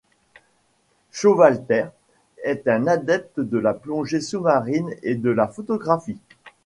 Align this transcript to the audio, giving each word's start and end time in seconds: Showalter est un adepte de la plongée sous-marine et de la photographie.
Showalter 1.11 1.89
est 2.43 2.67
un 2.67 2.87
adepte 2.87 3.39
de 3.39 3.59
la 3.59 3.75
plongée 3.75 4.19
sous-marine 4.19 4.89
et 5.03 5.13
de 5.13 5.29
la 5.29 5.47
photographie. 5.47 6.17